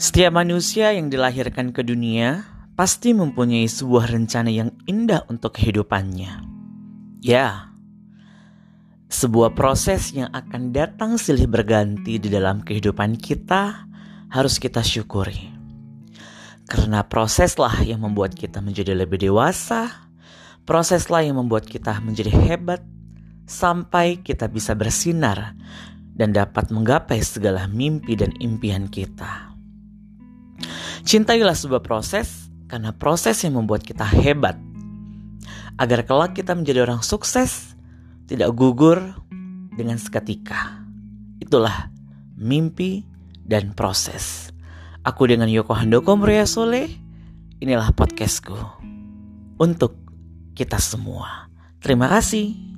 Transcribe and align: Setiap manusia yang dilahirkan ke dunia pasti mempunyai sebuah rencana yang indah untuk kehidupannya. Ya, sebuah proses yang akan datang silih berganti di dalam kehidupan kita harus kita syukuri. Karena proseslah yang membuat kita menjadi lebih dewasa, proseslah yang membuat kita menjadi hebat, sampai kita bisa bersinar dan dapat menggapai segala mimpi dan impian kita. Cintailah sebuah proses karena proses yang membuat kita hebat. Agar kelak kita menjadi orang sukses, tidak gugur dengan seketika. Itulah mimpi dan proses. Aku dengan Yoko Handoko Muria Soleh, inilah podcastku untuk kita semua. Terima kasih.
Setiap 0.00 0.32
manusia 0.32 0.96
yang 0.96 1.12
dilahirkan 1.12 1.76
ke 1.76 1.84
dunia 1.84 2.48
pasti 2.72 3.12
mempunyai 3.12 3.68
sebuah 3.68 4.08
rencana 4.08 4.48
yang 4.48 4.72
indah 4.88 5.28
untuk 5.28 5.60
kehidupannya. 5.60 6.40
Ya, 7.20 7.68
sebuah 9.12 9.52
proses 9.52 10.16
yang 10.16 10.32
akan 10.32 10.72
datang 10.72 11.20
silih 11.20 11.44
berganti 11.44 12.16
di 12.16 12.32
dalam 12.32 12.64
kehidupan 12.64 13.20
kita 13.20 13.84
harus 14.32 14.56
kita 14.56 14.80
syukuri. 14.80 15.52
Karena 16.64 17.04
proseslah 17.04 17.84
yang 17.84 18.00
membuat 18.00 18.32
kita 18.32 18.64
menjadi 18.64 18.96
lebih 18.96 19.20
dewasa, 19.20 20.08
proseslah 20.64 21.28
yang 21.28 21.36
membuat 21.36 21.68
kita 21.68 22.00
menjadi 22.00 22.32
hebat, 22.32 22.80
sampai 23.44 24.16
kita 24.24 24.48
bisa 24.48 24.72
bersinar 24.72 25.52
dan 26.16 26.32
dapat 26.32 26.72
menggapai 26.72 27.20
segala 27.20 27.68
mimpi 27.68 28.16
dan 28.16 28.32
impian 28.40 28.88
kita. 28.88 29.49
Cintailah 31.04 31.56
sebuah 31.56 31.82
proses 31.82 32.50
karena 32.70 32.94
proses 32.94 33.40
yang 33.42 33.58
membuat 33.58 33.82
kita 33.82 34.06
hebat. 34.06 34.56
Agar 35.80 36.04
kelak 36.04 36.36
kita 36.36 36.52
menjadi 36.52 36.84
orang 36.84 37.00
sukses, 37.00 37.72
tidak 38.28 38.52
gugur 38.52 39.00
dengan 39.74 39.96
seketika. 39.96 40.84
Itulah 41.40 41.88
mimpi 42.36 43.02
dan 43.42 43.72
proses. 43.74 44.52
Aku 45.02 45.24
dengan 45.24 45.48
Yoko 45.48 45.72
Handoko 45.72 46.14
Muria 46.14 46.44
Soleh, 46.44 46.92
inilah 47.58 47.90
podcastku 47.96 48.54
untuk 49.56 49.96
kita 50.52 50.76
semua. 50.76 51.48
Terima 51.80 52.12
kasih. 52.12 52.69